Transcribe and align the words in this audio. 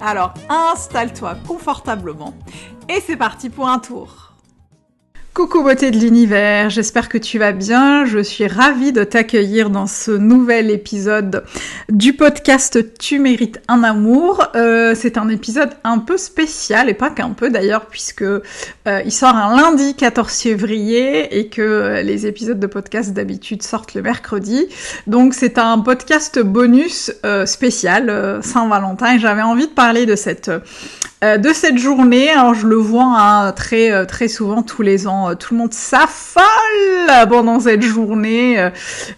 Alors 0.00 0.34
installe-toi 0.48 1.36
confortablement 1.46 2.34
et 2.88 3.00
c'est 3.00 3.16
parti 3.16 3.50
pour 3.50 3.68
un 3.68 3.78
tour. 3.78 4.25
Coucou 5.36 5.62
beauté 5.62 5.90
de 5.90 5.98
l'univers, 5.98 6.70
j'espère 6.70 7.10
que 7.10 7.18
tu 7.18 7.38
vas 7.38 7.52
bien. 7.52 8.06
Je 8.06 8.20
suis 8.20 8.46
ravie 8.46 8.92
de 8.92 9.04
t'accueillir 9.04 9.68
dans 9.68 9.86
ce 9.86 10.10
nouvel 10.10 10.70
épisode 10.70 11.44
du 11.90 12.14
podcast 12.14 12.98
Tu 12.98 13.18
mérites 13.18 13.60
un 13.68 13.82
amour. 13.82 14.42
Euh, 14.54 14.94
c'est 14.96 15.18
un 15.18 15.28
épisode 15.28 15.74
un 15.84 15.98
peu 15.98 16.16
spécial 16.16 16.88
et 16.88 16.94
pas 16.94 17.10
qu'un 17.10 17.32
peu 17.32 17.50
d'ailleurs 17.50 17.84
puisque 17.84 18.22
euh, 18.22 18.40
il 18.86 19.12
sort 19.12 19.36
un 19.36 19.54
lundi 19.54 19.94
14 19.94 20.32
février 20.32 21.38
et 21.38 21.48
que 21.48 22.00
les 22.02 22.26
épisodes 22.26 22.58
de 22.58 22.66
podcast 22.66 23.12
d'habitude 23.12 23.62
sortent 23.62 23.92
le 23.92 24.00
mercredi. 24.00 24.66
Donc 25.06 25.34
c'est 25.34 25.58
un 25.58 25.78
podcast 25.80 26.38
bonus 26.38 27.12
euh, 27.26 27.44
spécial 27.44 28.40
Saint-Valentin 28.40 29.18
j'avais 29.18 29.42
envie 29.42 29.66
de 29.66 29.72
parler 29.72 30.06
de 30.06 30.16
cette 30.16 30.50
journée. 31.76 32.30
Alors 32.30 32.54
je 32.54 32.66
le 32.66 32.76
vois 32.76 33.16
hein, 33.18 33.52
très 33.52 34.28
souvent 34.28 34.62
tous 34.62 34.80
les 34.80 35.06
ans 35.06 35.25
euh, 35.30 35.34
tout 35.34 35.54
le 35.54 35.58
monde 35.58 35.72
s'affole 35.72 36.42
pendant 37.28 37.60
cette 37.60 37.82
journée. 37.82 38.58
Euh, 38.58 38.70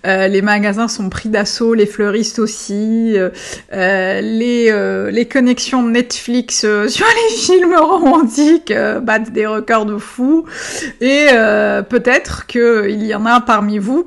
euh, 0.06 0.28
les 0.28 0.42
magasins 0.42 0.88
sont 0.88 1.08
pris 1.08 1.28
d'assaut, 1.28 1.74
les 1.74 1.86
fleuristes 1.86 2.38
aussi, 2.38 3.16
les, 3.72 5.10
les 5.12 5.28
connexions 5.28 5.82
Netflix 5.82 6.60
sur 6.88 7.06
les 7.06 7.36
films 7.36 7.74
romantiques 7.74 8.72
battent 9.02 9.32
des 9.32 9.46
records 9.46 9.86
de 9.86 9.98
fou. 9.98 10.44
Et 11.00 11.26
peut-être 11.88 12.46
qu'il 12.46 13.04
y 13.04 13.14
en 13.14 13.26
a 13.26 13.40
parmi 13.40 13.78
vous 13.78 14.06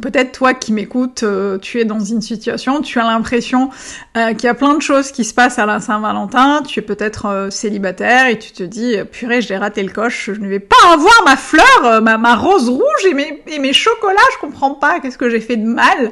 Peut-être 0.00 0.32
toi 0.32 0.54
qui 0.54 0.72
m'écoutes, 0.72 1.22
euh, 1.22 1.58
tu 1.58 1.78
es 1.78 1.84
dans 1.84 2.00
une 2.00 2.22
situation, 2.22 2.80
tu 2.80 2.98
as 2.98 3.04
l'impression 3.04 3.68
euh, 4.16 4.32
qu'il 4.32 4.44
y 4.44 4.48
a 4.48 4.54
plein 4.54 4.74
de 4.74 4.80
choses 4.80 5.12
qui 5.12 5.22
se 5.22 5.34
passent 5.34 5.58
à 5.58 5.66
la 5.66 5.80
Saint-Valentin, 5.80 6.62
tu 6.66 6.78
es 6.78 6.82
peut-être 6.82 7.26
euh, 7.26 7.50
célibataire 7.50 8.26
et 8.26 8.38
tu 8.38 8.52
te 8.52 8.62
dis 8.62 8.96
purée 9.10 9.42
j'ai 9.42 9.56
raté 9.56 9.82
le 9.82 9.92
coche, 9.92 10.30
je 10.32 10.40
ne 10.40 10.48
vais 10.48 10.60
pas 10.60 10.76
avoir 10.94 11.12
ma 11.26 11.36
fleur, 11.36 12.00
ma, 12.00 12.36
rose 12.36 12.70
rouge 12.70 13.04
et 13.04 13.58
mes, 13.58 13.72
chocolats, 13.74 14.16
je 14.34 14.40
comprends 14.40 14.74
pas 14.74 14.98
qu'est-ce 15.00 15.18
que 15.18 15.28
j'ai 15.28 15.40
fait 15.40 15.56
de 15.56 15.66
mal 15.66 16.10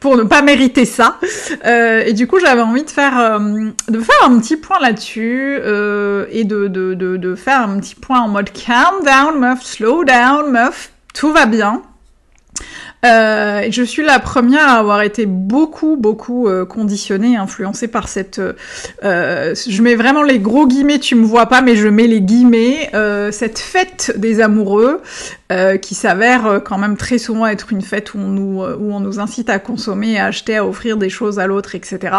pour 0.00 0.16
ne 0.16 0.24
pas 0.24 0.42
mériter 0.42 0.84
ça. 0.84 1.18
et 1.64 2.12
du 2.14 2.26
coup 2.26 2.40
j'avais 2.40 2.62
envie 2.62 2.82
de 2.82 2.90
faire 2.90 3.40
de 3.88 4.00
faire 4.00 4.24
un 4.24 4.38
petit 4.40 4.56
point 4.56 4.80
là-dessus 4.80 5.56
et 5.56 6.44
de, 6.44 6.66
de 6.66 7.34
faire 7.36 7.60
un 7.68 7.78
petit 7.78 7.94
point 7.94 8.20
en 8.20 8.28
mode 8.28 8.50
calm 8.50 9.04
down 9.04 9.38
meuf, 9.38 9.62
slow 9.62 10.04
down 10.04 10.50
meuf, 10.50 10.90
tout 11.14 11.32
va 11.32 11.46
bien. 11.46 11.82
Euh, 13.04 13.66
je 13.68 13.82
suis 13.82 14.04
la 14.04 14.20
première 14.20 14.68
à 14.68 14.74
avoir 14.74 15.02
été 15.02 15.26
beaucoup, 15.26 15.96
beaucoup 15.96 16.46
euh, 16.46 16.64
conditionnée, 16.64 17.36
influencée 17.36 17.88
par 17.88 18.06
cette... 18.06 18.40
Euh, 19.02 19.54
je 19.54 19.82
mets 19.82 19.96
vraiment 19.96 20.22
les 20.22 20.38
gros 20.38 20.68
guillemets, 20.68 21.00
tu 21.00 21.16
me 21.16 21.24
vois 21.24 21.46
pas, 21.46 21.62
mais 21.62 21.74
je 21.74 21.88
mets 21.88 22.06
les 22.06 22.20
guillemets. 22.20 22.90
Cette 23.32 23.58
fête 23.58 24.14
des 24.16 24.40
amoureux, 24.40 25.00
qui 25.82 25.94
s'avère 25.94 26.62
quand 26.64 26.78
même 26.78 26.96
très 26.96 27.18
souvent 27.18 27.46
être 27.46 27.72
une 27.72 27.82
fête 27.82 28.14
où 28.14 28.18
on 28.18 28.28
nous, 28.28 28.62
où 28.62 28.92
on 28.94 29.00
nous 29.00 29.20
incite 29.20 29.50
à 29.50 29.58
consommer, 29.58 30.18
à 30.18 30.26
acheter, 30.26 30.56
à 30.56 30.66
offrir 30.66 30.96
des 30.96 31.10
choses 31.10 31.38
à 31.38 31.46
l'autre, 31.46 31.74
etc. 31.74 32.14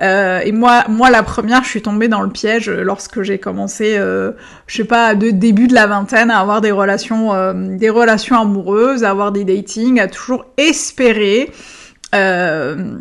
et 0.00 0.52
moi, 0.52 0.84
moi, 0.88 1.10
la 1.10 1.22
première, 1.22 1.64
je 1.64 1.68
suis 1.68 1.82
tombée 1.82 2.08
dans 2.08 2.22
le 2.22 2.30
piège 2.30 2.70
lorsque 2.70 3.22
j'ai 3.22 3.38
commencé, 3.38 3.96
je 3.96 4.76
sais 4.76 4.84
pas, 4.84 5.14
de 5.14 5.30
début 5.30 5.66
de 5.66 5.74
la 5.74 5.86
vingtaine, 5.86 6.30
à 6.30 6.38
avoir 6.38 6.60
des 6.60 6.72
relations, 6.72 7.52
des 7.76 7.90
relations 7.90 8.40
amoureuses, 8.40 9.04
à 9.04 9.10
avoir 9.10 9.32
des 9.32 9.44
datings, 9.44 10.00
à 10.00 10.08
toujours 10.12 10.46
espérer 10.56 11.50
euh, 12.14 12.98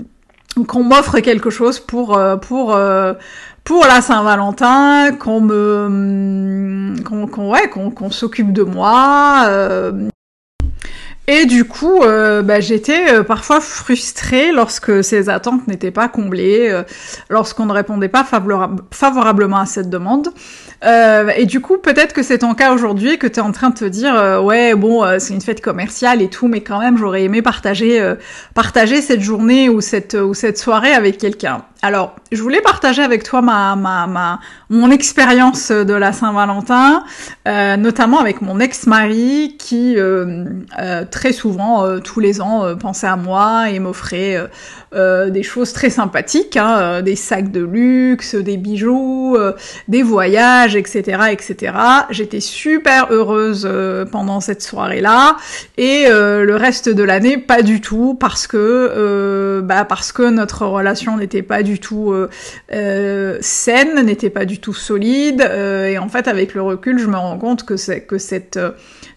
qu'on 0.67 0.83
m'offre 0.83 1.19
quelque 1.19 1.49
chose 1.49 1.79
pour 1.79 2.17
euh, 2.17 2.37
euh, 2.51 3.13
pour 3.63 3.85
la 3.85 4.01
Saint-Valentin, 4.01 5.11
qu'on 5.17 5.41
me 5.41 6.95
qu'on 7.03 7.51
ouais 7.51 7.69
qu'on 7.69 8.11
s'occupe 8.11 8.51
de 8.53 8.63
moi. 8.63 9.47
Et 11.27 11.45
du 11.45 11.65
coup, 11.65 12.01
bah, 12.01 12.59
j'étais 12.59 13.23
parfois 13.23 13.61
frustrée 13.61 14.51
lorsque 14.51 15.03
ces 15.03 15.29
attentes 15.29 15.67
n'étaient 15.67 15.91
pas 15.91 16.07
comblées, 16.07 16.83
lorsqu'on 17.29 17.65
ne 17.65 17.73
répondait 17.73 18.09
pas 18.09 18.25
favorablement 18.91 19.57
à 19.57 19.65
cette 19.65 19.89
demande. 19.89 20.29
Euh, 20.83 21.29
et 21.35 21.45
du 21.45 21.61
coup, 21.61 21.77
peut-être 21.77 22.13
que 22.13 22.23
c'est 22.23 22.39
ton 22.39 22.55
cas 22.55 22.73
aujourd'hui, 22.73 23.19
que 23.19 23.27
tu 23.27 23.39
es 23.39 23.41
en 23.41 23.51
train 23.51 23.69
de 23.69 23.75
te 23.75 23.85
dire, 23.85 24.15
euh, 24.15 24.41
ouais, 24.41 24.73
bon, 24.73 25.03
euh, 25.03 25.17
c'est 25.19 25.33
une 25.33 25.41
fête 25.41 25.61
commerciale 25.61 26.21
et 26.21 26.29
tout, 26.29 26.47
mais 26.47 26.61
quand 26.61 26.79
même, 26.79 26.97
j'aurais 26.97 27.23
aimé 27.23 27.41
partager, 27.41 28.01
partager 28.55 29.01
cette 29.01 29.21
journée 29.21 29.69
ou 29.69 29.81
cette, 29.81 30.15
ou 30.15 30.33
cette 30.33 30.57
soirée 30.57 30.93
avec 30.93 31.17
quelqu'un. 31.17 31.63
Alors, 31.83 32.15
je 32.31 32.41
voulais 32.43 32.61
partager 32.61 33.01
avec 33.01 33.23
toi 33.23 33.41
ma, 33.41 33.75
ma, 33.75 34.05
ma 34.05 34.39
mon 34.69 34.91
expérience 34.91 35.71
de 35.71 35.93
la 35.93 36.13
Saint-Valentin, 36.13 37.03
euh, 37.47 37.75
notamment 37.75 38.19
avec 38.19 38.41
mon 38.41 38.59
ex-mari 38.59 39.55
qui 39.57 39.97
euh, 39.97 40.45
euh, 40.79 41.05
très 41.11 41.33
souvent, 41.33 41.99
tous 41.99 42.19
les 42.19 42.41
ans, 42.41 42.75
pensait 42.77 43.07
à 43.07 43.15
moi 43.15 43.69
et 43.69 43.79
m'offrait 43.79 44.49
des 44.93 45.43
choses 45.43 45.73
très 45.73 45.89
sympathiques, 45.89 46.57
hein, 46.57 47.01
des 47.01 47.15
sacs 47.15 47.51
de 47.51 47.63
luxe, 47.63 48.35
des 48.35 48.57
bijoux, 48.57 49.37
des 49.87 50.03
voyages, 50.03 50.75
etc., 50.75 51.23
etc. 51.31 51.73
J'étais 52.09 52.39
super 52.39 53.07
heureuse 53.11 53.69
pendant 54.11 54.39
cette 54.39 54.61
soirée-là 54.61 55.37
et 55.77 56.05
le 56.09 56.55
reste 56.55 56.89
de 56.89 57.03
l'année 57.03 57.37
pas 57.37 57.61
du 57.61 57.81
tout 57.81 58.15
parce 58.19 58.47
que 58.47 59.61
bah 59.61 59.85
parce 59.85 60.11
que 60.11 60.29
notre 60.29 60.65
relation 60.65 61.17
n'était 61.17 61.41
pas 61.41 61.63
du 61.63 61.79
tout 61.79 62.11
euh, 62.11 62.29
euh, 62.73 63.37
saine, 63.41 64.01
n'était 64.05 64.29
pas 64.29 64.45
du 64.45 64.59
tout 64.59 64.73
solide. 64.73 65.41
Euh, 65.41 65.87
et 65.87 65.97
en 65.97 66.09
fait, 66.09 66.27
avec 66.27 66.53
le 66.53 66.61
recul, 66.61 66.99
je 66.99 67.07
me 67.07 67.17
rends 67.17 67.37
compte 67.37 67.63
que, 67.63 67.75
que 67.99 68.17
cette 68.17 68.59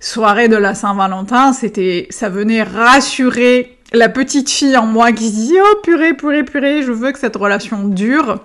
soirée 0.04 0.48
de 0.48 0.56
la 0.56 0.74
Saint-Valentin, 0.74 1.52
c'était, 1.54 2.06
ça 2.10 2.28
venait 2.28 2.62
rassurer 2.62 3.78
la 3.92 4.08
petite 4.10 4.50
fille 4.50 4.76
en 4.76 4.86
moi 4.86 5.12
qui 5.12 5.30
se 5.30 5.34
dit 5.34 5.56
oh 5.58 5.76
purée, 5.82 6.14
purée, 6.14 6.44
purée, 6.44 6.82
je 6.82 6.92
veux 6.92 7.10
que 7.10 7.18
cette 7.18 7.36
relation 7.36 7.88
dure 7.88 8.40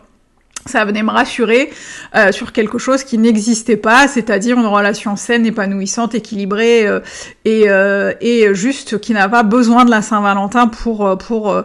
ça 0.65 0.85
venait 0.85 1.03
me 1.03 1.09
rassurer 1.09 1.71
euh, 2.15 2.31
sur 2.31 2.51
quelque 2.51 2.77
chose 2.77 3.03
qui 3.03 3.17
n'existait 3.17 3.77
pas, 3.77 4.07
c'est-à-dire 4.07 4.57
une 4.57 4.65
relation 4.65 5.15
saine, 5.15 5.45
épanouissante, 5.45 6.15
équilibrée 6.15 6.85
euh, 6.85 6.99
et, 7.45 7.69
euh, 7.69 8.13
et 8.21 8.53
juste 8.53 8.99
qui 8.99 9.13
n'a 9.13 9.27
pas 9.29 9.43
besoin 9.43 9.85
de 9.85 9.89
la 9.89 10.01
Saint-Valentin 10.01 10.67
pour 10.67 11.17
pour 11.17 11.63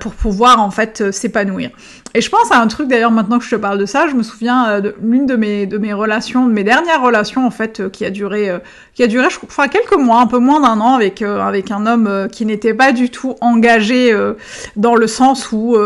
pour 0.00 0.12
pouvoir 0.12 0.60
en 0.60 0.70
fait 0.70 1.10
s'épanouir. 1.12 1.70
Et 2.14 2.20
je 2.20 2.30
pense 2.30 2.50
à 2.52 2.60
un 2.60 2.66
truc 2.66 2.88
d'ailleurs 2.88 3.10
maintenant 3.10 3.38
que 3.38 3.44
je 3.44 3.50
te 3.50 3.56
parle 3.56 3.78
de 3.78 3.86
ça, 3.86 4.06
je 4.08 4.14
me 4.14 4.22
souviens 4.22 4.80
de 4.80 4.94
l'une 5.02 5.26
de 5.26 5.36
mes 5.36 5.66
de 5.66 5.78
mes 5.78 5.92
relations, 5.92 6.46
de 6.46 6.52
mes 6.52 6.64
dernières 6.64 7.02
relations 7.02 7.46
en 7.46 7.50
fait 7.50 7.90
qui 7.90 8.04
a 8.04 8.10
duré 8.10 8.50
qui 8.94 9.02
a 9.02 9.06
duré 9.06 9.28
je 9.30 9.38
crois 9.38 9.68
quelques 9.68 9.96
mois, 9.96 10.20
un 10.20 10.26
peu 10.26 10.38
moins 10.38 10.60
d'un 10.60 10.80
an 10.80 10.94
avec 10.94 11.22
avec 11.22 11.70
un 11.70 11.86
homme 11.86 12.28
qui 12.30 12.44
n'était 12.44 12.74
pas 12.74 12.92
du 12.92 13.10
tout 13.10 13.36
engagé 13.40 14.14
dans 14.76 14.94
le 14.94 15.06
sens 15.06 15.52
où 15.52 15.76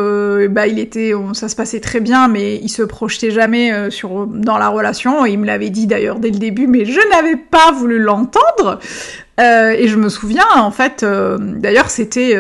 bah 0.50 0.67
il 0.67 0.79
était 0.79 1.12
ça 1.33 1.49
se 1.49 1.55
passait 1.56 1.81
très 1.81 2.00
bien 2.00 2.27
mais 2.29 2.56
il 2.56 2.69
se 2.69 2.83
projetait 2.83 3.31
jamais 3.31 3.73
euh, 3.73 3.91
sur 3.91 4.27
dans 4.27 4.59
la 4.59 4.69
relation. 4.69 5.27
Il 5.27 5.39
me 5.39 5.47
l'avait 5.47 5.71
dit 5.71 5.87
d'ailleurs 5.87 6.19
dès 6.19 6.31
le 6.31 6.39
début, 6.39 6.67
mais 6.67 6.85
je 6.85 7.00
n'avais 7.11 7.37
pas 7.37 7.73
voulu 7.73 7.99
l'entendre. 7.99 8.79
Euh, 9.38 9.71
et 9.71 9.88
je 9.88 9.97
me 9.97 10.09
souviens, 10.09 10.47
en 10.56 10.71
fait, 10.71 11.03
euh, 11.03 11.37
d'ailleurs, 11.38 11.91
c'était 11.91 12.35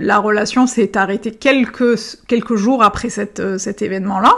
la 0.00 0.18
relation 0.18 0.66
s'est 0.66 0.96
arrêtée 0.96 1.30
quelques 1.30 1.98
quelques 2.26 2.56
jours 2.56 2.82
après 2.82 3.10
cet 3.10 3.82
événement-là. 3.82 4.34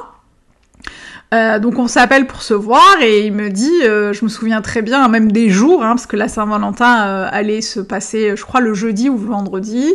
donc 1.59 1.79
on 1.79 1.89
s'appelle 1.89 2.27
pour 2.27 2.43
se 2.43 2.55
voir 2.55 2.97
et 3.01 3.27
il 3.27 3.33
me 3.33 3.49
dit, 3.51 3.81
je 3.83 4.25
me 4.25 4.29
souviens 4.29 4.61
très 4.61 4.83
bien, 4.83 5.09
même 5.09 5.33
des 5.33 5.49
jours, 5.51 5.83
hein, 5.83 5.95
parce 5.95 6.07
que 6.07 6.17
la 6.17 6.29
Saint-Valentin 6.29 7.27
allait 7.33 7.63
se 7.63 7.81
passer, 7.81 8.37
je 8.37 8.43
crois 8.45 8.61
le 8.61 8.75
jeudi 8.75 9.09
ou 9.09 9.19
le 9.19 9.27
vendredi, 9.27 9.95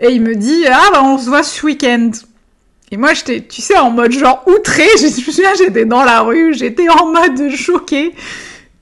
et 0.00 0.10
il 0.10 0.22
me 0.22 0.34
dit, 0.34 0.64
ah 0.68 0.90
bah 0.92 1.02
on 1.04 1.18
se 1.18 1.28
voit 1.28 1.42
ce 1.42 1.64
week-end. 1.66 2.10
Et 2.92 2.98
moi, 2.98 3.14
j'étais, 3.14 3.40
tu 3.40 3.62
sais, 3.62 3.78
en 3.78 3.90
mode 3.90 4.12
genre 4.12 4.44
outré. 4.46 4.84
Je 4.98 5.06
me 5.06 5.32
souviens, 5.32 5.54
j'étais 5.56 5.86
dans 5.86 6.04
la 6.04 6.20
rue, 6.20 6.52
j'étais 6.52 6.90
en 6.90 7.06
mode 7.06 7.50
choquée. 7.50 8.14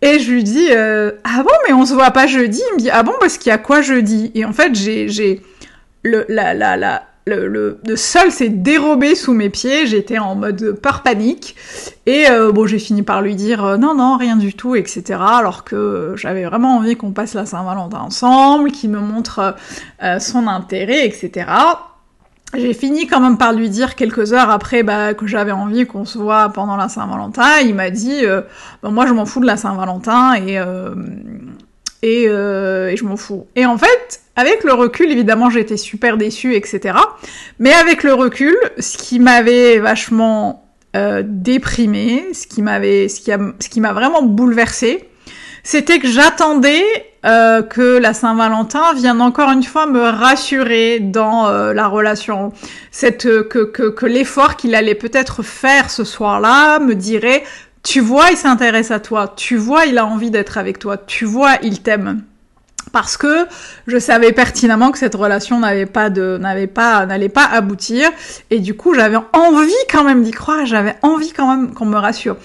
Et 0.03 0.19
je 0.19 0.33
lui 0.33 0.45
dis, 0.45 0.69
euh, 0.71 1.13
ah 1.25 1.43
bon, 1.43 1.53
mais 1.67 1.75
on 1.75 1.85
se 1.85 1.93
voit 1.93 2.11
pas 2.11 2.27
jeudi? 2.27 2.63
Il 2.71 2.77
me 2.77 2.81
dit, 2.81 2.91
ah 2.91 3.03
bon, 3.03 3.13
parce 3.21 3.37
qu'il 3.37 3.51
y 3.51 3.53
a 3.53 3.59
quoi 3.59 3.83
jeudi? 3.83 4.31
Et 4.35 4.45
en 4.45 4.53
fait, 4.53 4.75
j'ai, 4.75 5.43
le, 6.03 6.25
la, 6.29 6.55
la, 6.55 6.79
la, 6.79 7.03
le, 7.27 7.49
le, 7.87 7.97
sol 7.97 8.31
s'est 8.31 8.49
dérobé 8.49 9.15
sous 9.15 9.35
mes 9.35 9.51
pieds, 9.51 9.87
j'étais 9.87 10.19
en 10.19 10.37
mode 10.37 10.73
peur 10.81 11.03
panique, 11.03 11.55
et 12.07 12.29
euh, 12.31 12.51
bon 12.51 12.67
j'ai 12.67 12.79
fini 12.79 13.03
par 13.03 13.21
lui 13.23 13.37
dire 13.37 13.65
euh, 13.65 13.77
non 13.77 13.95
non 13.95 14.17
rien 14.17 14.37
du 14.37 14.55
tout 14.55 14.75
etc. 14.75 15.21
Alors 15.21 15.63
que 15.63 16.15
j'avais 16.17 16.45
vraiment 16.45 16.79
envie 16.79 16.97
qu'on 16.97 17.13
passe 17.13 17.35
la 17.35 17.47
Saint-Valentin 17.47 18.01
ensemble, 18.01 18.73
qu'il 18.73 18.91
me 18.91 19.01
montre 19.01 19.55
son 20.19 20.49
intérêt 20.49 21.05
etc. 21.07 21.45
J'ai 22.55 22.75
fini 22.75 23.07
quand 23.07 23.21
même 23.21 23.39
par 23.39 23.53
lui 23.53 23.71
dire 23.71 23.95
quelques 23.95 24.33
heures 24.33 24.51
après 24.51 24.83
bah, 24.83 25.15
que 25.15 25.27
j'avais 25.27 25.53
envie 25.53 25.87
qu'on 25.87 26.05
se 26.05 26.19
voit 26.19 26.49
pendant 26.49 26.77
la 26.77 26.89
Saint-Valentin. 26.89 27.59
Il 27.65 27.75
m'a 27.75 27.91
dit 27.91 28.23
bah, 28.83 28.91
moi 28.91 29.07
je 29.07 29.13
m'en 29.13 29.25
fous 29.25 29.41
de 29.41 29.47
la 29.47 29.57
Saint-Valentin 29.57 30.35
et 30.35 30.59
et, 32.03 32.25
et 32.25 32.97
je 32.97 33.05
m'en 33.05 33.17
fous. 33.17 33.47
Et 33.55 33.67
en 33.67 33.79
fait 33.79 34.21
avec 34.41 34.65
le 34.65 34.73
recul, 34.73 35.13
évidemment, 35.13 35.51
j'étais 35.51 35.77
super 35.77 36.17
déçue, 36.17 36.55
etc. 36.55 36.97
Mais 37.59 37.75
avec 37.75 38.03
le 38.03 38.15
recul, 38.15 38.57
ce 38.79 38.97
qui 38.97 39.19
m'avait 39.19 39.79
vachement 39.79 40.65
euh, 40.97 41.23
déprimé, 41.23 42.25
ce 42.33 42.47
qui 42.47 42.63
m'avait, 42.63 43.09
qui 43.09 43.31
ce 43.33 43.69
qui 43.69 43.81
m'a 43.83 43.93
vraiment 43.93 44.23
bouleversée, 44.23 45.10
c'était 45.63 45.99
que 45.99 46.09
j'attendais 46.09 46.85
euh, 47.27 47.63
que 47.63 47.99
la 47.99 48.15
Saint-Valentin 48.15 48.95
vienne 48.95 49.21
encore 49.21 49.51
une 49.51 49.63
fois 49.63 49.87
me 49.87 50.03
rassurer 50.03 51.01
dans 51.01 51.49
euh, 51.49 51.73
la 51.75 51.87
relation, 51.87 52.53
cette 52.91 53.25
que 53.49 53.65
que, 53.65 53.91
que 53.91 54.07
l'effort 54.07 54.57
qu'il 54.57 54.75
allait 54.75 54.95
peut-être 54.95 55.43
faire 55.43 55.91
ce 55.91 56.05
soir-là 56.05 56.79
me 56.79 56.95
dirait, 56.95 57.45
tu 57.83 58.01
vois, 58.01 58.31
il 58.31 58.37
s'intéresse 58.37 58.91
à 58.91 59.01
toi, 59.01 59.33
tu 59.37 59.57
vois, 59.57 59.87
il 59.87 59.99
a 59.99 60.07
envie 60.07 60.31
d'être 60.31 60.59
avec 60.59 60.79
toi, 60.79 60.97
tu 60.97 61.25
vois, 61.25 61.57
il 61.63 61.83
t'aime 61.83 62.23
parce 62.93 63.17
que 63.17 63.47
je 63.87 63.99
savais 63.99 64.33
pertinemment 64.33 64.91
que 64.91 64.99
cette 64.99 65.15
relation 65.15 65.61
n'avait 65.61 65.87
pas 65.87 66.11
de 66.11 66.39
n'avait 66.39 66.67
pas 66.67 67.07
n'allait 67.07 67.29
pas 67.29 67.45
aboutir. 67.45 68.09
Et 68.51 68.59
du 68.59 68.75
coup 68.75 68.95
j'avais 68.95 69.19
envie 69.33 69.73
quand 69.91 70.05
même 70.05 70.23
d'y 70.23 70.31
croire 70.31 70.67
j'avais 70.67 70.95
envie 71.03 71.33
quand 71.33 71.49
même 71.49 71.75
qu'on 71.75 71.87
me 71.87 71.99
rassure. 71.99 72.37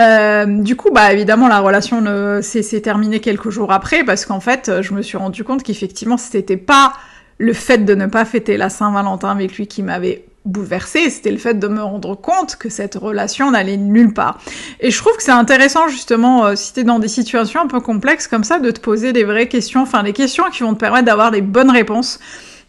Euh, 0.00 0.46
du 0.46 0.76
coup 0.76 0.90
bah 0.92 1.12
évidemment 1.12 1.48
la 1.48 1.60
relation 1.60 2.02
s'est 2.42 2.80
terminée 2.80 3.20
quelques 3.20 3.50
jours 3.50 3.72
après 3.72 4.04
parce 4.04 4.26
qu'en 4.26 4.40
fait 4.40 4.82
je 4.82 4.92
me 4.94 5.02
suis 5.02 5.16
rendu 5.16 5.44
compte 5.44 5.62
qu'effectivement 5.62 6.16
c'était 6.16 6.56
pas 6.56 6.94
le 7.38 7.52
fait 7.52 7.78
de 7.78 7.94
ne 7.94 8.06
pas 8.06 8.24
fêter 8.24 8.56
la 8.56 8.68
Saint-Valentin 8.68 9.30
avec 9.30 9.56
lui 9.56 9.66
qui 9.66 9.82
m'avait 9.82 10.24
bouleversée, 10.44 11.08
c'était 11.10 11.30
le 11.30 11.38
fait 11.38 11.54
de 11.54 11.68
me 11.68 11.82
rendre 11.82 12.14
compte 12.14 12.56
que 12.56 12.68
cette 12.68 12.94
relation 12.96 13.50
n'allait 13.50 13.76
nulle 13.76 14.12
part. 14.12 14.38
Et 14.80 14.90
je 14.90 14.98
trouve 14.98 15.16
que 15.16 15.22
c'est 15.22 15.30
intéressant 15.30 15.88
justement, 15.88 16.46
euh, 16.46 16.54
si 16.54 16.72
t'es 16.72 16.84
dans 16.84 16.98
des 16.98 17.08
situations 17.08 17.60
un 17.62 17.66
peu 17.66 17.80
complexes 17.80 18.28
comme 18.28 18.44
ça, 18.44 18.58
de 18.58 18.70
te 18.70 18.80
poser 18.80 19.12
des 19.12 19.24
vraies 19.24 19.48
questions, 19.48 19.82
enfin 19.82 20.02
des 20.02 20.12
questions 20.12 20.44
qui 20.50 20.62
vont 20.62 20.74
te 20.74 20.80
permettre 20.80 21.06
d'avoir 21.06 21.30
les 21.30 21.40
bonnes 21.40 21.70
réponses 21.70 22.18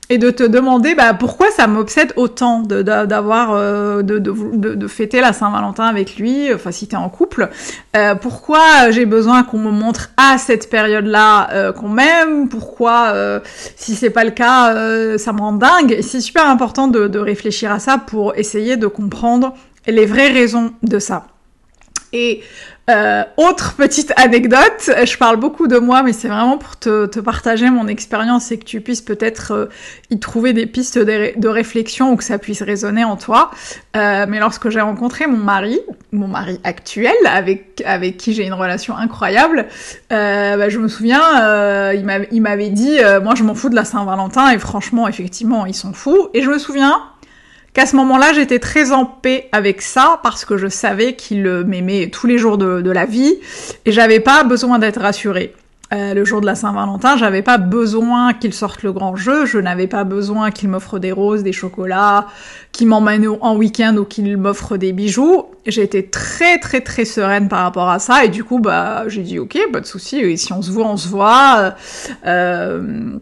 et 0.09 0.17
de 0.17 0.29
te 0.29 0.43
demander 0.43 0.95
bah, 0.95 1.13
pourquoi 1.13 1.49
ça 1.51 1.67
m'obsède 1.67 2.13
autant 2.15 2.61
de, 2.61 2.81
d'avoir 2.81 3.53
euh, 3.53 4.03
de, 4.03 4.19
de, 4.19 4.75
de, 4.75 4.87
fêter 4.87 5.21
la 5.21 5.33
Saint-Valentin 5.33 5.85
avec 5.85 6.17
lui, 6.17 6.53
enfin 6.53 6.71
si 6.71 6.87
t'es 6.87 6.95
en 6.95 7.09
couple, 7.09 7.49
euh, 7.95 8.15
pourquoi 8.15 8.91
j'ai 8.91 9.05
besoin 9.05 9.43
qu'on 9.43 9.57
me 9.57 9.71
montre 9.71 10.11
à 10.17 10.37
cette 10.37 10.69
période-là 10.69 11.49
euh, 11.51 11.73
qu'on 11.73 11.89
m'aime, 11.89 12.49
pourquoi 12.49 13.09
euh, 13.13 13.39
si 13.75 13.95
c'est 13.95 14.11
pas 14.11 14.23
le 14.23 14.31
cas 14.31 14.75
euh, 14.75 15.17
ça 15.17 15.33
me 15.33 15.39
rend 15.39 15.53
dingue? 15.53 15.99
C'est 16.01 16.21
super 16.21 16.47
important 16.47 16.87
de, 16.87 17.07
de 17.07 17.19
réfléchir 17.19 17.71
à 17.71 17.79
ça 17.79 17.97
pour 17.97 18.35
essayer 18.35 18.77
de 18.77 18.87
comprendre 18.87 19.53
les 19.87 20.05
vraies 20.05 20.31
raisons 20.31 20.73
de 20.83 20.99
ça. 20.99 21.27
Et 22.13 22.41
euh, 22.87 23.23
autre 23.37 23.73
petite 23.75 24.13
anecdote, 24.15 24.91
je 25.03 25.17
parle 25.17 25.37
beaucoup 25.37 25.67
de 25.67 25.79
moi, 25.79 26.03
mais 26.03 26.13
c'est 26.13 26.27
vraiment 26.27 26.59
pour 26.59 26.77
te, 26.77 27.07
te, 27.07 27.19
partager 27.19 27.71
mon 27.71 27.87
expérience 27.87 28.51
et 28.51 28.59
que 28.59 28.63
tu 28.63 28.79
puisses 28.79 29.01
peut-être 29.01 29.51
euh, 29.53 29.65
y 30.11 30.19
trouver 30.19 30.53
des 30.53 30.67
pistes 30.67 30.99
de, 30.99 31.47
réflexion 31.47 32.11
ou 32.11 32.15
que 32.15 32.23
ça 32.23 32.37
puisse 32.37 32.61
résonner 32.61 33.03
en 33.03 33.15
toi. 33.15 33.49
Euh, 33.95 34.25
mais 34.29 34.39
lorsque 34.39 34.69
j'ai 34.69 34.81
rencontré 34.81 35.25
mon 35.25 35.37
mari, 35.37 35.79
mon 36.11 36.27
mari 36.27 36.59
actuel, 36.63 37.15
avec, 37.25 37.81
avec 37.85 38.17
qui 38.17 38.33
j'ai 38.33 38.45
une 38.45 38.53
relation 38.53 38.95
incroyable, 38.95 39.65
euh, 40.11 40.57
bah, 40.57 40.69
je 40.69 40.77
me 40.77 40.87
souviens, 40.87 41.43
euh, 41.43 42.25
il 42.31 42.41
m'avait 42.41 42.69
dit, 42.69 42.97
moi 43.23 43.33
je 43.35 43.43
m'en 43.43 43.55
fous 43.55 43.69
de 43.69 43.75
la 43.75 43.85
Saint-Valentin 43.85 44.51
et 44.51 44.59
franchement, 44.59 45.07
effectivement, 45.07 45.65
ils 45.65 45.73
sont 45.73 45.93
fous. 45.93 46.29
Et 46.35 46.43
je 46.43 46.49
me 46.51 46.59
souviens, 46.59 47.01
qu'à 47.75 47.85
ce 47.85 47.95
moment-là, 47.97 48.31
j'étais 48.33 48.59
très 48.59 48.91
en 48.91 49.05
paix 49.05 49.49
avec 49.51 49.81
ça 49.81 50.19
parce 50.23 50.45
que 50.45 50.57
je 50.57 50.67
savais 50.67 51.13
qu'il 51.13 51.43
m'aimait 51.67 52.09
tous 52.09 52.25
les 52.25 52.37
jours 52.37 52.57
de, 52.57 52.89
la 52.89 53.05
vie 53.05 53.35
et 53.85 53.91
j'avais 53.91 54.21
pas 54.21 54.43
besoin 54.43 54.79
d'être 54.79 55.01
rassurée. 55.01 55.53
Euh, 55.93 56.13
le 56.13 56.25
jour 56.25 56.41
de 56.41 56.45
la 56.45 56.55
Saint-Valentin, 56.55 57.17
j'avais 57.17 57.41
pas 57.41 57.57
besoin 57.57 58.33
qu'il 58.33 58.53
sorte 58.53 58.81
le 58.81 58.91
grand 58.91 59.15
jeu, 59.15 59.45
je 59.45 59.59
n'avais 59.59 59.85
pas 59.85 60.03
besoin 60.03 60.49
qu'il 60.49 60.69
m'offre 60.69 60.97
des 60.97 61.11
roses, 61.11 61.43
des 61.43 61.51
chocolats, 61.51 62.27
qu'il 62.71 62.87
m'emmène 62.87 63.27
en 63.41 63.55
week-end 63.55 63.95
ou 63.97 64.05
qu'il 64.05 64.35
m'offre 64.37 64.77
des 64.77 64.93
bijoux. 64.93 65.45
J'étais 65.67 66.03
très 66.03 66.57
très 66.57 66.81
très 66.81 67.05
sereine 67.05 67.49
par 67.49 67.63
rapport 67.63 67.89
à 67.89 67.99
ça 67.99 68.25
et 68.25 68.29
du 68.29 68.43
coup 68.43 68.59
bah 68.59 69.03
j'ai 69.07 69.21
dit 69.21 69.37
ok, 69.37 69.59
pas 69.71 69.81
de 69.81 69.85
souci, 69.85 70.37
si 70.37 70.53
on 70.53 70.61
se 70.61 70.71
voit, 70.71 70.87
on 70.87 70.97
se 70.97 71.07
voit. 71.07 71.75
Euh, 72.25 73.19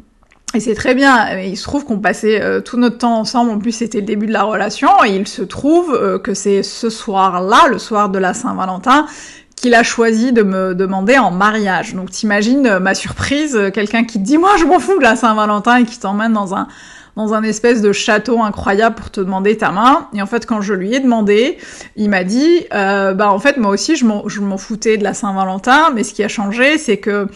et 0.56 0.60
c'est 0.60 0.76
très 0.76 0.94
bien, 0.94 1.40
il 1.40 1.58
se 1.58 1.64
trouve 1.64 1.84
qu'on 1.84 2.00
passait 2.00 2.40
euh, 2.40 2.62
tout 2.62 2.78
notre 2.78 3.00
temps 3.00 3.18
ensemble, 3.18 3.50
en 3.50 3.58
plus 3.58 3.72
c'était 3.72 4.00
le 4.00 4.06
début 4.06 4.28
de 4.28 4.34
la 4.34 4.44
relation, 4.44 4.90
et 5.04 5.16
il 5.16 5.28
se 5.28 5.42
trouve 5.42 5.94
euh, 5.94 6.20
que 6.20 6.36
c'est 6.36 6.62
ce 6.62 6.92
soir-là, 6.92 7.68
le 7.70 7.80
soir 7.80 8.10
de 8.10 8.20
la 8.20 8.36
Saint-Valentin, 8.36 9.08
qu'il 9.56 9.74
a 9.74 9.82
choisi 9.82 10.32
de 10.32 10.44
me 10.44 10.76
demander 10.76 11.18
en 11.18 11.32
mariage. 11.32 11.96
Donc 11.96 12.12
t'imagines 12.12 12.68
euh, 12.68 12.80
ma 12.80 12.94
surprise, 12.94 13.60
quelqu'un 13.74 14.04
qui 14.04 14.20
te 14.20 14.24
dit 14.24 14.38
«moi 14.40 14.52
je 14.60 14.66
m'en 14.66 14.80
fous 14.80 14.98
de 14.98 15.04
la 15.04 15.16
Saint-Valentin» 15.16 15.78
et 15.78 15.86
qui 15.86 16.00
t'emmène 16.00 16.34
dans 16.34 16.54
un 16.54 16.68
dans 17.16 17.36
un 17.36 17.44
espèce 17.44 17.84
de 17.84 17.92
château 17.92 18.42
incroyable 18.42 18.96
pour 18.96 19.12
te 19.12 19.22
demander 19.22 19.56
ta 19.56 19.72
main. 19.72 20.08
Et 20.16 20.22
en 20.24 20.26
fait, 20.26 20.48
quand 20.48 20.62
je 20.62 20.74
lui 20.74 20.96
ai 20.96 21.00
demandé, 21.00 21.60
il 21.96 22.10
m'a 22.10 22.24
dit, 22.24 22.66
bah 22.72 23.30
en 23.30 23.38
fait, 23.38 23.58
moi 23.58 23.70
aussi, 23.70 23.96
je 23.96 24.06
m'en 24.42 24.58
foutais 24.58 24.98
de 24.98 25.04
la 25.04 25.14
Saint-Valentin, 25.14 25.92
mais 25.94 26.04
ce 26.04 26.12
qui 26.12 26.24
a 26.24 26.28
changé, 26.28 26.80
c'est 26.80 26.98
que 26.98 27.28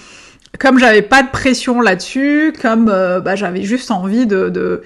comme 0.60 0.80
j'avais 0.80 1.02
pas 1.02 1.24
de 1.24 1.30
pression 1.30 1.82
là-dessus, 1.82 2.54
comme 2.62 2.90
euh, 2.90 3.20
bah, 3.20 3.36
j'avais 3.36 3.64
juste 3.64 3.92
envie 3.92 4.26
de, 4.26 4.50
de, 4.50 4.82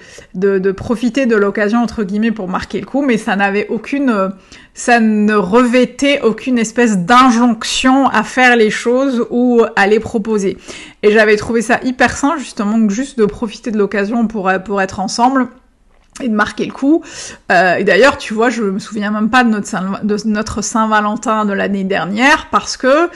de, 0.58 0.72
profiter 0.72 1.26
de 1.26 1.36
l'occasion 1.36 1.80
entre 1.80 2.04
guillemets 2.04 2.32
pour 2.32 2.48
marquer 2.48 2.80
le 2.80 2.86
coup, 2.86 3.02
mais 3.02 3.18
ça 3.18 3.36
n'avait 3.36 3.66
aucune, 3.68 4.10
euh, 4.10 4.28
ça 4.74 5.00
ne 5.00 5.34
revêtait 5.34 6.20
aucune 6.22 6.58
espèce 6.58 6.98
d'injonction 6.98 8.08
à 8.08 8.22
faire 8.22 8.56
les 8.56 8.70
choses 8.70 9.26
ou 9.30 9.62
à 9.76 9.86
les 9.86 10.00
proposer. 10.00 10.56
Et 11.02 11.12
j'avais 11.12 11.36
trouvé 11.36 11.62
ça 11.62 11.80
hyper 11.82 12.16
sain 12.16 12.36
justement 12.38 12.88
juste 12.88 13.18
de 13.18 13.24
profiter 13.24 13.70
de 13.70 13.78
l'occasion 13.78 14.26
pour 14.26 14.50
pour 14.64 14.80
être 14.82 15.00
ensemble 15.00 15.48
et 16.20 16.28
de 16.28 16.34
marquer 16.34 16.66
le 16.66 16.72
coup. 16.72 17.02
Euh, 17.50 17.76
et 17.76 17.84
d'ailleurs, 17.84 18.18
tu 18.18 18.34
vois, 18.34 18.50
je 18.50 18.62
me 18.62 18.78
souviens 18.78 19.10
même 19.10 19.30
pas 19.30 19.44
de 19.44 19.50
notre 19.50 19.66
Saint, 20.62 20.62
Saint-Valentin 20.62 21.46
de 21.46 21.52
l'année 21.52 21.84
dernière 21.84 22.48
parce 22.50 22.76
que 22.76 23.08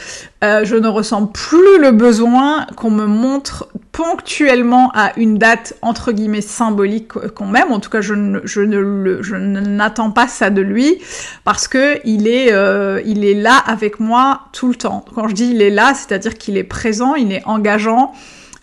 euh, 0.42 0.64
je 0.64 0.76
ne 0.76 0.88
ressens 0.88 1.26
plus 1.26 1.78
le 1.78 1.90
besoin 1.90 2.66
qu'on 2.76 2.90
me 2.90 3.06
montre 3.06 3.68
ponctuellement 3.92 4.90
à 4.94 5.12
une 5.18 5.36
date 5.36 5.74
entre 5.82 6.12
guillemets 6.12 6.40
symbolique 6.40 7.12
qu'on 7.34 7.46
m'aime. 7.46 7.70
En 7.70 7.80
tout 7.80 7.90
cas, 7.90 8.00
je 8.00 8.14
ne, 8.14 8.40
je 8.44 8.62
ne 8.62 9.22
je 9.22 9.36
n'attends 9.36 10.10
pas 10.10 10.26
ça 10.26 10.48
de 10.48 10.62
lui 10.62 10.96
parce 11.44 11.68
que 11.68 11.98
il 12.04 12.26
est, 12.26 12.52
euh, 12.52 13.02
il 13.04 13.24
est 13.24 13.34
là 13.34 13.56
avec 13.56 14.00
moi 14.00 14.42
tout 14.52 14.68
le 14.68 14.74
temps. 14.74 15.04
Quand 15.14 15.28
je 15.28 15.34
dis 15.34 15.50
il 15.50 15.60
est 15.60 15.70
là, 15.70 15.92
c'est-à-dire 15.94 16.34
qu'il 16.34 16.56
est 16.56 16.64
présent, 16.64 17.14
il 17.14 17.32
est 17.32 17.42
engageant. 17.44 18.12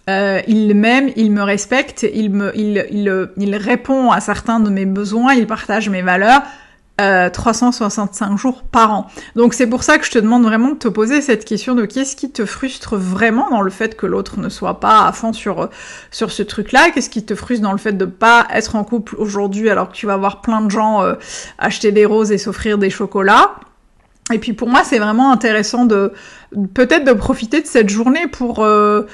Euh, 0.09 0.41
il 0.47 0.75
m'aime, 0.75 1.11
il 1.15 1.31
me 1.31 1.43
respecte, 1.43 2.05
il, 2.13 2.29
me, 2.29 2.51
il, 2.57 2.85
il, 2.91 3.29
il, 3.37 3.55
répond 3.55 4.11
à 4.11 4.19
certains 4.19 4.59
de 4.59 4.69
mes 4.69 4.85
besoins, 4.85 5.33
il 5.33 5.47
partage 5.47 5.89
mes 5.89 6.01
valeurs. 6.01 6.41
Euh, 7.01 7.27
365 7.31 8.37
jours 8.37 8.61
par 8.61 8.93
an. 8.93 9.07
Donc 9.35 9.55
c'est 9.55 9.65
pour 9.65 9.81
ça 9.81 9.97
que 9.97 10.05
je 10.05 10.11
te 10.11 10.19
demande 10.19 10.43
vraiment 10.43 10.73
de 10.73 10.77
te 10.77 10.87
poser 10.87 11.21
cette 11.21 11.43
question 11.43 11.73
de 11.73 11.85
qu'est-ce 11.85 12.15
qui 12.15 12.31
te 12.31 12.45
frustre 12.45 12.97
vraiment 12.97 13.49
dans 13.49 13.61
le 13.61 13.71
fait 13.71 13.97
que 13.97 14.05
l'autre 14.05 14.39
ne 14.39 14.47
soit 14.47 14.79
pas 14.79 15.07
à 15.07 15.11
fond 15.11 15.33
sur 15.33 15.71
sur 16.11 16.31
ce 16.31 16.43
truc-là, 16.43 16.91
qu'est-ce 16.91 17.09
qui 17.09 17.25
te 17.25 17.33
frustre 17.33 17.63
dans 17.63 17.71
le 17.71 17.79
fait 17.79 17.93
de 17.93 18.05
pas 18.05 18.45
être 18.53 18.75
en 18.75 18.83
couple 18.83 19.15
aujourd'hui 19.17 19.71
alors 19.71 19.89
que 19.89 19.95
tu 19.95 20.05
vas 20.05 20.17
voir 20.17 20.41
plein 20.41 20.61
de 20.61 20.69
gens 20.69 21.01
euh, 21.01 21.15
acheter 21.57 21.91
des 21.91 22.05
roses 22.05 22.31
et 22.31 22.37
s'offrir 22.37 22.77
des 22.77 22.91
chocolats? 22.91 23.55
Et 24.31 24.37
puis 24.37 24.53
pour 24.53 24.69
moi 24.69 24.83
c'est 24.83 24.99
vraiment 24.99 25.31
intéressant 25.31 25.85
de 25.85 26.13
peut-être 26.75 27.05
de 27.05 27.13
profiter 27.13 27.59
de 27.59 27.67
cette 27.67 27.89
journée 27.89 28.27
pour 28.27 28.63
euh, 28.63 29.07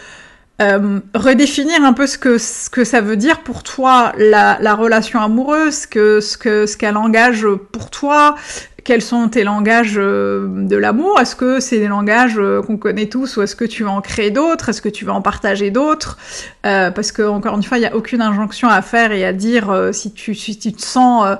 euh, 0.62 1.00
redéfinir 1.16 1.84
un 1.84 1.94
peu 1.94 2.06
ce 2.06 2.18
que 2.18 2.38
ce 2.38 2.70
que 2.70 2.84
ça 2.84 3.02
veut 3.02 3.16
dire 3.16 3.42
pour 3.44 3.64
toi 3.64 4.12
la, 4.18 4.58
la 4.60 4.76
relation 4.76 5.22
amoureuse, 5.22 5.86
que 5.86 6.20
ce 6.20 6.38
que 6.38 6.66
ce 6.66 6.76
qu'elle 6.76 6.98
engage 6.98 7.46
pour 7.72 7.90
toi, 7.90 8.36
quels 8.84 9.02
sont 9.02 9.30
tes 9.30 9.44
langages 9.44 9.96
euh, 9.98 10.48
de 10.48 10.76
l'amour? 10.76 11.20
Est-ce 11.20 11.36
que 11.36 11.60
c'est 11.60 11.80
des 11.80 11.88
langages 11.88 12.38
euh, 12.38 12.62
qu'on 12.62 12.78
connaît 12.78 13.08
tous 13.08 13.38
ou 13.38 13.42
est-ce 13.42 13.56
que 13.56 13.66
tu 13.66 13.84
vas 13.84 13.92
en 13.92 14.02
créer 14.02 14.32
d'autres? 14.32 14.70
Est-ce 14.70 14.82
que 14.82 14.90
tu 14.90 15.06
vas 15.06 15.14
en 15.14 15.22
partager 15.22 15.72
d'autres? 15.72 16.18
Euh, 16.66 16.92
Parce 16.92 17.12
que 17.12 17.24
encore 17.24 17.56
une 17.56 17.64
fois, 17.64 17.78
il 17.78 17.82
n'y 17.82 17.88
a 17.88 17.96
aucune 17.96 18.22
injonction 18.22 18.68
à 18.68 18.82
faire 18.82 19.12
et 19.12 19.26
à 19.26 19.34
dire 19.34 19.90
si, 19.92 20.12
tu, 20.12 20.36
te 20.36 20.82
sens 20.82 21.38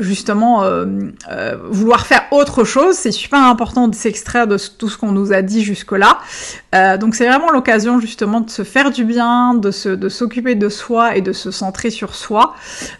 justement 0.00 0.64
vouloir 1.70 2.06
faire 2.06 2.24
autre 2.30 2.64
chose. 2.64 2.94
C'est 2.94 3.12
super 3.12 3.42
important 3.42 3.88
de 3.88 3.94
s'extraire 3.94 4.46
de 4.46 4.58
tout 4.78 4.88
ce 4.88 4.98
qu'on 4.98 5.12
nous 5.12 5.32
a 5.32 5.42
dit 5.42 5.62
jusque-là. 5.62 6.18
donc 6.98 7.14
c'est 7.14 7.26
vraiment 7.26 7.50
l'occasion 7.50 8.00
justement 8.00 8.40
de 8.40 8.50
se 8.50 8.62
faire 8.62 8.90
du 8.90 9.04
bien, 9.04 9.54
de 9.54 9.70
s'occuper 9.70 10.54
de 10.54 10.68
soi 10.68 11.16
et 11.16 11.20
de 11.20 11.32
se 11.32 11.50
centrer 11.50 11.90
sur 11.90 12.14
soi. 12.14 12.54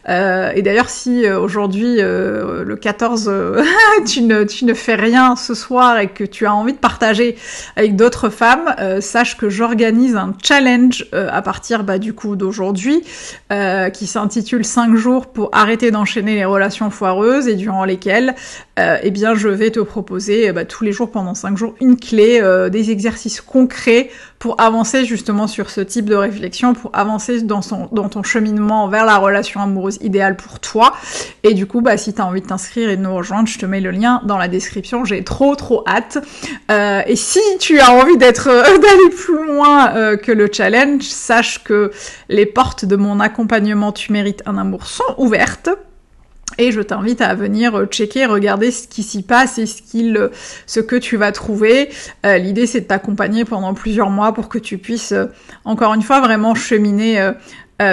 et 0.08 0.62
d'ailleurs, 0.62 0.88
si 0.88 1.28
aujourd'hui 1.28 1.96
le 2.00 2.76
14 2.80 3.28
tu, 4.06 4.22
ne, 4.22 4.74
fais 4.74 4.94
rien 4.94 5.36
ce 5.36 5.54
soir 5.54 5.98
et 5.98 6.08
que 6.08 6.24
tu 6.24 6.46
as 6.46 6.54
envie 6.54 6.72
de 6.72 6.78
partager 6.78 7.36
avec 7.76 7.96
d'autres 7.96 8.28
femmes, 8.28 8.74
euh, 8.80 9.00
sache 9.00 9.36
que 9.36 9.48
j'organise 9.48 10.16
un 10.16 10.34
challenge 10.42 11.06
euh, 11.14 11.28
à 11.30 11.42
partir 11.42 11.84
bah, 11.84 11.98
du 11.98 12.12
coup 12.12 12.36
d'aujourd'hui 12.36 13.02
euh, 13.52 13.90
qui 13.90 14.06
s'intitule 14.06 14.64
5 14.64 14.96
jours 14.96 15.26
pour 15.26 15.50
arrêter 15.52 15.90
d'enchaîner 15.90 16.34
les 16.34 16.44
relations 16.44 16.90
foireuses 16.90 17.48
et 17.48 17.54
durant 17.54 17.84
lesquelles 17.84 18.34
eh 18.76 19.10
bien 19.12 19.36
je 19.36 19.48
vais 19.48 19.70
te 19.70 19.78
proposer 19.78 20.50
bah, 20.50 20.64
tous 20.64 20.82
les 20.82 20.90
jours 20.90 21.08
pendant 21.08 21.34
5 21.34 21.56
jours 21.56 21.74
une 21.80 21.96
clé, 21.96 22.40
des 22.72 22.90
exercices 22.90 23.40
concrets 23.40 24.10
pour 24.44 24.60
avancer 24.60 25.06
justement 25.06 25.46
sur 25.46 25.70
ce 25.70 25.80
type 25.80 26.04
de 26.04 26.14
réflexion, 26.14 26.74
pour 26.74 26.90
avancer 26.92 27.40
dans, 27.40 27.62
ton 27.62 28.22
cheminement 28.22 28.88
vers 28.88 29.06
la 29.06 29.16
relation 29.16 29.62
amoureuse 29.62 29.96
idéale 30.02 30.36
pour 30.36 30.60
toi. 30.60 30.92
Et 31.44 31.54
du 31.54 31.64
coup, 31.64 31.80
bah, 31.80 31.96
si 31.96 32.12
tu 32.12 32.20
as 32.20 32.26
envie 32.26 32.42
de 32.42 32.46
t'inscrire 32.46 32.90
et 32.90 32.98
de 32.98 33.00
nous 33.00 33.14
rejoindre, 33.14 33.48
je 33.48 33.58
te 33.58 33.64
mets 33.64 33.80
le 33.80 33.90
lien 33.90 34.20
dans 34.26 34.36
la 34.36 34.48
description. 34.48 35.06
J'ai 35.06 35.24
trop 35.24 35.56
trop 35.56 35.82
hâte. 35.88 36.18
Euh, 36.70 37.00
et 37.06 37.16
si 37.16 37.40
tu 37.58 37.80
as 37.80 37.90
envie 37.90 38.18
d'être 38.18 38.50
euh, 38.50 38.62
d'aller 38.78 39.08
plus 39.16 39.46
loin 39.46 39.96
euh, 39.96 40.18
que 40.18 40.30
le 40.30 40.50
challenge, 40.52 41.04
sache 41.04 41.64
que 41.64 41.90
les 42.28 42.44
portes 42.44 42.84
de 42.84 42.96
mon 42.96 43.20
accompagnement 43.20 43.92
Tu 43.92 44.12
mérites 44.12 44.42
un 44.44 44.58
amour 44.58 44.88
sont 44.88 45.14
ouvertes. 45.16 45.70
Et 46.58 46.72
je 46.72 46.80
t'invite 46.80 47.20
à 47.20 47.34
venir 47.34 47.74
euh, 47.74 47.86
checker, 47.86 48.26
regarder 48.26 48.70
ce 48.70 48.86
qui 48.86 49.02
s'y 49.02 49.22
passe 49.22 49.58
et 49.58 49.66
ce, 49.66 49.82
qu'il, 49.82 50.16
euh, 50.16 50.28
ce 50.66 50.80
que 50.80 50.96
tu 50.96 51.16
vas 51.16 51.32
trouver. 51.32 51.90
Euh, 52.24 52.38
l'idée 52.38 52.66
c'est 52.66 52.82
de 52.82 52.86
t'accompagner 52.86 53.44
pendant 53.44 53.74
plusieurs 53.74 54.10
mois 54.10 54.32
pour 54.32 54.48
que 54.48 54.58
tu 54.58 54.78
puisses, 54.78 55.14
encore 55.64 55.94
une 55.94 56.02
fois, 56.02 56.20
vraiment 56.20 56.54
cheminer 56.54 57.32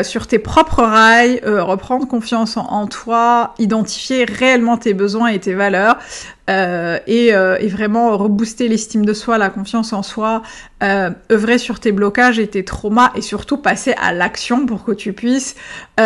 sur 0.04 0.28
tes 0.28 0.40
propres 0.40 0.84
rails, 0.84 1.42
reprendre 1.44 2.08
confiance 2.08 2.56
en, 2.56 2.88
toi, 2.88 3.56
identifier 3.60 4.26
réellement 4.26 4.78
tes 4.78 4.94
besoins 4.94 5.30
et 5.30 5.40
tes 5.40 5.54
valeurs, 5.54 5.98
euh, 6.52 7.00
euh, 7.08 7.58
et, 7.60 7.68
vraiment 7.68 8.18
rebooster 8.18 8.68
l'estime 8.68 9.06
de 9.06 9.14
soi, 9.14 9.38
la 9.38 9.50
confiance 9.50 9.94
en 9.94 10.04
soi, 10.04 10.42
euh, 10.84 11.10
œuvrer 11.32 11.58
sur 11.58 11.80
tes 11.80 11.92
blocages 11.92 12.40
et 12.40 12.48
tes 12.48 12.66
traumas 12.66 13.12
et 13.16 13.22
surtout 13.22 13.58
passer 13.58 13.94
à 14.02 14.12
l'action 14.12 14.66
pour 14.66 14.84
que 14.84 14.92
tu 14.92 15.14
puisses 15.14 15.56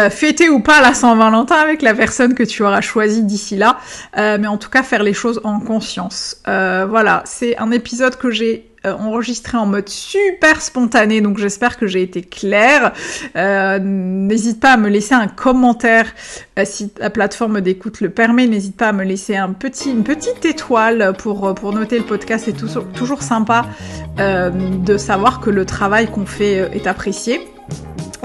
fêter 0.09 0.49
ou 0.49 0.59
pas 0.59 0.81
la 0.81 0.93
Saint-Valentin 0.93 1.55
avec 1.55 1.81
la 1.81 1.93
personne 1.93 2.35
que 2.35 2.43
tu 2.43 2.63
auras 2.63 2.81
choisie 2.81 3.23
d'ici 3.23 3.55
là, 3.55 3.79
mais 4.17 4.47
en 4.47 4.57
tout 4.57 4.69
cas 4.69 4.83
faire 4.83 5.03
les 5.03 5.13
choses 5.13 5.39
en 5.45 5.61
conscience. 5.61 6.41
voilà, 6.45 7.23
c'est 7.25 7.57
un 7.57 7.71
épisode 7.71 8.17
que 8.17 8.29
j'ai 8.29 8.74
euh, 8.85 8.93
enregistré 8.93 9.57
en 9.57 9.65
mode 9.65 9.89
super 9.89 10.61
spontané, 10.61 11.21
donc 11.21 11.37
j'espère 11.37 11.77
que 11.77 11.87
j'ai 11.87 12.01
été 12.01 12.21
claire. 12.21 12.93
Euh, 13.35 13.79
n'hésite 13.79 14.59
pas 14.59 14.73
à 14.73 14.77
me 14.77 14.89
laisser 14.89 15.15
un 15.15 15.27
commentaire 15.27 16.05
euh, 16.59 16.63
si 16.65 16.91
la 16.99 17.09
plateforme 17.09 17.61
d'écoute 17.61 18.01
le 18.01 18.09
permet. 18.09 18.47
N'hésite 18.47 18.77
pas 18.77 18.89
à 18.89 18.93
me 18.93 19.03
laisser 19.03 19.35
une 19.35 20.03
petite 20.03 20.45
étoile 20.45 21.13
pour, 21.17 21.73
noter 21.73 21.97
le 21.97 22.05
podcast. 22.05 22.45
C'est 22.45 22.93
toujours 22.93 23.21
sympa 23.21 23.65
de 24.17 24.97
savoir 24.97 25.39
que 25.39 25.49
le 25.49 25.65
travail 25.65 26.07
qu'on 26.07 26.25
fait 26.25 26.69
est 26.73 26.87
apprécié. 26.87 27.41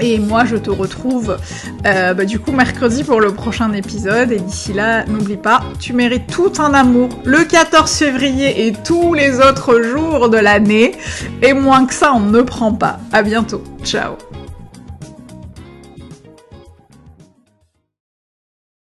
Et 0.01 0.17
moi, 0.19 0.45
je 0.45 0.55
te 0.55 0.69
retrouve 0.69 1.37
euh, 1.85 2.13
bah, 2.13 2.25
du 2.25 2.39
coup 2.39 2.51
mercredi 2.51 3.03
pour 3.03 3.21
le 3.21 3.33
prochain 3.33 3.71
épisode. 3.73 4.31
Et 4.31 4.39
d'ici 4.39 4.73
là, 4.73 5.05
n'oublie 5.05 5.37
pas, 5.37 5.61
tu 5.79 5.93
mérites 5.93 6.27
tout 6.27 6.53
un 6.59 6.73
amour 6.73 7.09
le 7.23 7.43
14 7.43 7.89
février 7.91 8.67
et 8.67 8.73
tous 8.73 9.13
les 9.13 9.39
autres 9.39 9.81
jours 9.81 10.29
de 10.29 10.37
l'année. 10.37 10.93
Et 11.41 11.53
moins 11.53 11.85
que 11.85 11.93
ça, 11.93 12.13
on 12.13 12.19
ne 12.19 12.41
prend 12.41 12.73
pas. 12.73 12.99
À 13.13 13.21
bientôt. 13.21 13.63
Ciao 13.83 14.17